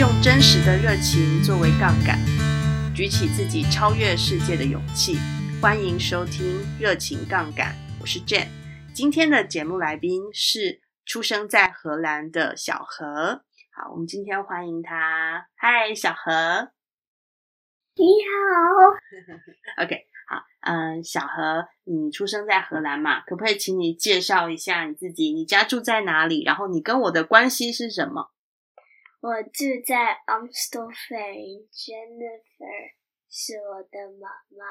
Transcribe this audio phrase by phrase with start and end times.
[0.00, 2.18] 用真实的热情作为杠杆，
[2.96, 5.18] 举起自己超越世界的勇气。
[5.60, 8.48] 欢迎收听《热情杠杆》，我是 Jane。
[8.94, 13.44] 今天的节目来宾是出生在荷兰的小何。
[13.76, 15.48] 好，我们今天欢迎他。
[15.54, 16.70] 嗨，小何。
[17.94, 19.84] 你好。
[19.84, 23.20] OK，好，嗯，小何，你出生在荷兰嘛？
[23.26, 25.30] 可不可以请你介绍一下你自己？
[25.34, 26.42] 你家住在哪里？
[26.42, 28.30] 然后你跟我的关系是什么？
[29.20, 32.94] 我住在 Amstelveen，Jennifer
[33.28, 34.64] 是我的妈妈。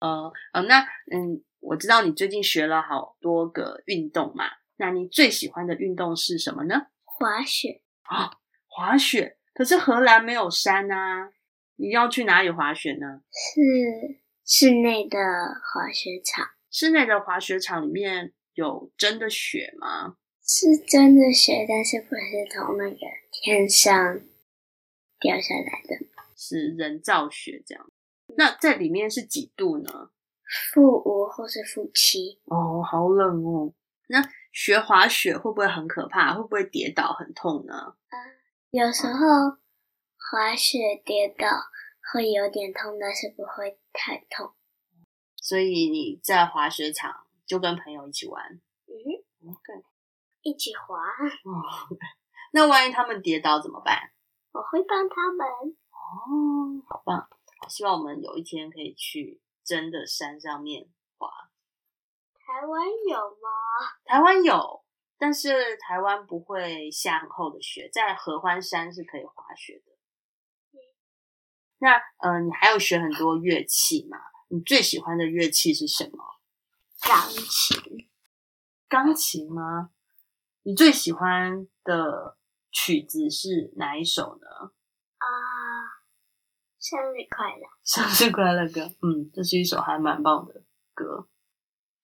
[0.00, 4.44] 哦哦，那嗯，我知道你最近学了好多个运动嘛，
[4.76, 6.88] 那你最喜欢的运动是什么呢？
[7.04, 8.32] 滑雪啊，
[8.66, 9.38] 滑雪。
[9.54, 11.32] 可是荷兰没有山啊，
[11.76, 13.22] 你要去哪里滑雪呢？
[13.32, 16.46] 是室内的滑雪场。
[16.70, 20.18] 室内的滑雪场里面有真的雪吗？
[20.50, 22.96] 是真的雪，但是不是从那个
[23.30, 24.18] 天上
[25.20, 27.90] 掉下来的，是人造雪这样。
[28.36, 30.10] 那在里面是几度呢？
[30.72, 32.40] 负五或是负七。
[32.46, 33.74] 哦，好冷哦。
[34.08, 36.34] 那学滑雪会不会很可怕？
[36.34, 37.96] 会不会跌倒很痛呢？
[38.08, 38.16] 嗯
[38.70, 39.58] 有时候
[40.30, 41.46] 滑雪跌倒
[42.12, 44.52] 会有点痛，但是不会太痛。
[45.36, 48.60] 所以你在滑雪场就跟朋友一起玩，
[50.42, 50.96] 一起滑。
[50.96, 51.62] 哦，
[52.52, 54.12] 那万一他们跌倒怎么办？
[54.52, 55.46] 我会帮他们。
[55.90, 57.28] 哦，好棒！
[57.68, 61.28] 希望我们有一天可以去真的山上面滑。
[62.34, 63.48] 台湾有吗？
[64.04, 64.84] 台湾有。
[65.20, 69.92] 但是台湾不会下很厚的雪，在合欢山是可以滑雪的。
[70.72, 70.78] 嗯、
[71.78, 74.16] 那呃，你还有学很多乐器吗？
[74.46, 76.24] 你最喜欢的乐器是什么？
[77.00, 78.08] 钢琴。
[78.88, 79.90] 钢琴吗？
[80.62, 82.36] 你最喜欢的
[82.70, 84.72] 曲子是哪一首呢？
[85.18, 85.26] 啊，
[86.78, 87.66] 生日快乐！
[87.82, 90.62] 生日快乐歌，嗯，这是一首还蛮棒的
[90.94, 91.28] 歌。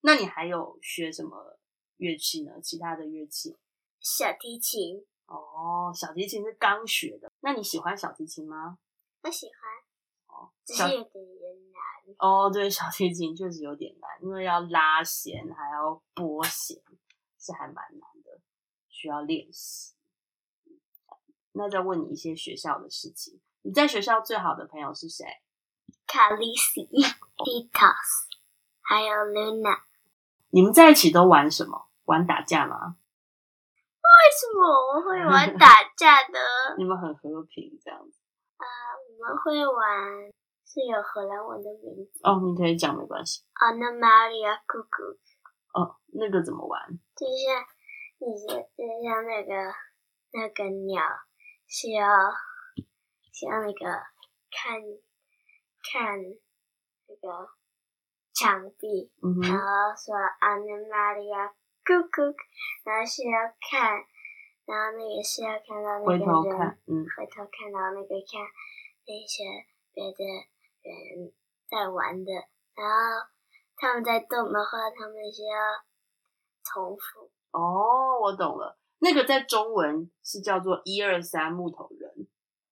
[0.00, 1.58] 那你还有学什么？
[1.96, 2.60] 乐器呢？
[2.62, 3.56] 其他的乐器，
[4.00, 5.06] 小提琴。
[5.24, 7.32] 哦，小提琴是刚学的。
[7.40, 8.78] 那你喜欢小提琴吗？
[9.22, 9.54] 我喜欢。
[10.26, 11.14] 哦，只是有点
[11.72, 12.14] 难。
[12.18, 16.76] 哦，对，小提琴确实有点难，因为要拉弦，还要拨弦，
[17.40, 18.15] 是还蛮难的，
[18.96, 19.94] 需要练习。
[21.52, 23.40] 那再问你一些学校的事情。
[23.62, 25.26] 你在学校最好的朋友是谁？
[26.06, 28.28] 卡丽西、蒂塔斯，
[28.80, 29.80] 还有 Luna。
[30.50, 31.88] 你们在一起都玩什么？
[32.04, 32.96] 玩打架吗？
[34.06, 36.38] 为什么我们会玩打架的？
[36.78, 38.20] 你们很和平这样子。
[38.56, 38.68] 啊、呃，
[39.10, 40.32] 我们会玩
[40.64, 43.42] 是有荷兰文的名字哦，你可以讲没关系。
[43.54, 45.18] Annemaria Koekoek。
[45.74, 46.80] 哦，那个怎么玩？
[47.16, 47.64] 就像
[48.18, 49.52] 你就就像那个
[50.32, 51.02] 那个鸟
[51.66, 52.06] 需要
[53.32, 54.02] 像那个
[54.50, 54.80] 看
[55.92, 56.20] 看
[57.08, 57.48] 那个。
[58.36, 60.12] 墙壁，嗯、然后说
[60.44, 61.56] Annemaria
[61.88, 62.36] Koekoek，
[62.84, 63.32] 然后是要
[63.64, 64.04] 看，
[64.68, 68.44] 然后那个是要看到那个人，回头看，嗯，回头看到那个看
[69.08, 69.64] 那些
[69.96, 70.20] 别的
[70.84, 71.32] 人
[71.64, 72.30] 在玩的，
[72.76, 73.24] 然后
[73.80, 75.56] 他们在动的话，他们需要
[76.66, 77.30] 重复。
[77.52, 82.26] 哦，我懂了，那个在中文是叫做一二三木头人。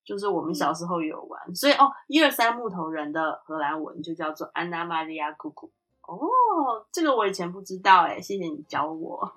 [0.04, 5.70] 就是我们小时候有玩，嗯、所以哦，一二三木头人的荷兰文就叫做 Annemaria Koekoek。
[6.02, 9.32] 哦，这个我以前不知道哎，谢谢你教我。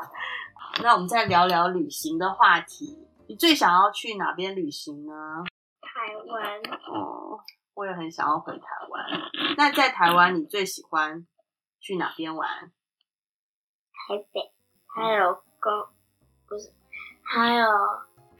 [0.82, 3.06] 那我们再聊聊旅行的话题。
[3.28, 5.44] 你最想要去哪边旅行呢？
[5.82, 6.58] 台湾。
[6.90, 7.38] 哦，
[7.74, 9.04] 我也很想要回台湾。
[9.58, 11.26] 那在台湾，你最喜欢
[11.80, 12.48] 去哪边玩？
[14.08, 14.40] 台北，
[14.86, 15.90] 还有高，
[16.48, 16.70] 不是，
[17.22, 17.66] 还有。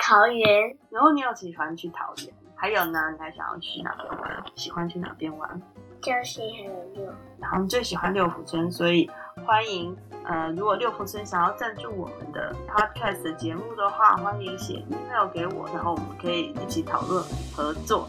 [0.01, 3.11] 桃园，然后你有喜欢去桃园，还有呢？
[3.11, 4.45] 你还想要去哪边玩？
[4.55, 5.61] 喜欢去哪边玩？
[6.01, 9.11] 就是还有六，然后你最喜欢六福村，所以
[9.45, 17.23] 欢迎呃，如果六福村想要赞助我们的 podcast 节目的话，欢迎写 email 给我，然后我们可以一起讨论
[17.53, 18.09] 合作。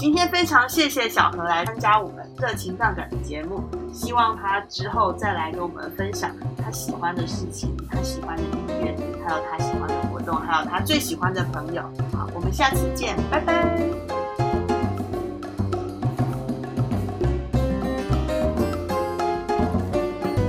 [0.00, 3.62] 今天非常谢谢小何来参加我们热情杠杆的节目，
[3.92, 8.50] 希望他之后再来跟我们分享他喜欢的事情，他喜欢的音
[8.82, 10.34] 乐，还有他喜欢的活动。
[10.36, 11.82] 还有他最喜欢的朋友，
[12.14, 13.62] 好，我们下次见，拜拜。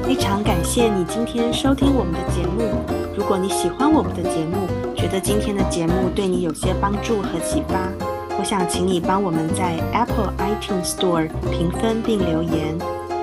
[0.06, 2.72] 非常感谢你今天收听我们的节目。
[3.18, 4.66] 如果你喜欢我们的节目，
[4.96, 7.92] 觉得今天的节目对你有些帮助和启发，
[8.40, 12.78] 我想请你帮我们在 Apple iTunes Store 评分并留言，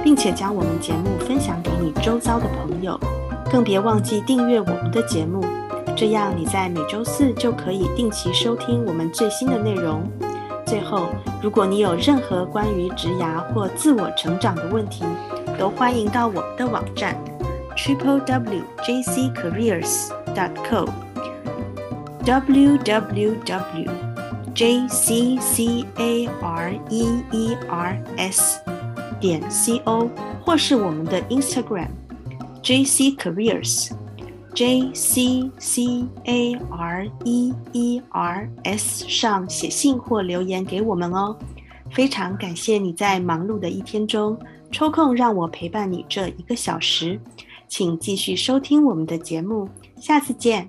[0.04, 2.98] 并且将我们节目分享给你周遭的朋友，
[3.50, 5.44] 更别忘记订阅我们的节目。
[5.96, 10.08] 这样你在每周四就可以定期收听我们最新的内容。
[10.64, 11.08] 最后，
[11.42, 15.04] 如果你有任何关于职涯或自我成长的问题，
[15.58, 17.16] 都欢迎到我们的网站
[17.76, 20.86] triple w j c careers dot co
[22.24, 24.17] w w w
[24.58, 28.60] j c c a r e e r s
[29.20, 30.10] 点 c o
[30.44, 31.86] 或是我们的 Instagram
[32.60, 33.92] j c careers
[34.52, 41.38] j c c a r e e r s 上写信或留言给我们哦。
[41.92, 44.36] 非常感谢你在忙碌的一天中
[44.72, 47.20] 抽空让我陪伴你这一个小时，
[47.68, 49.68] 请继续收听我们的节目，
[50.00, 50.68] 下次见。